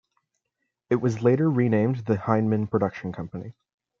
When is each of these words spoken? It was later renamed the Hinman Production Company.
It 0.89 0.95
was 0.95 1.21
later 1.21 1.47
renamed 1.47 2.07
the 2.07 2.17
Hinman 2.17 2.65
Production 2.65 3.13
Company. 3.13 3.53